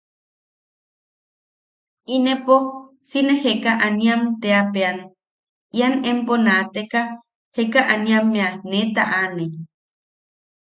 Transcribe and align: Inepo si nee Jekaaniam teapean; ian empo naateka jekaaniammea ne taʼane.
Inepo 2.15 2.55
si 3.09 3.19
nee 3.25 3.41
Jekaaniam 3.43 4.21
teapean; 4.41 4.97
ian 5.77 5.93
empo 6.11 6.33
naateka 6.45 7.01
jekaaniammea 7.55 8.49
ne 8.69 8.79
taʼane. 8.95 9.45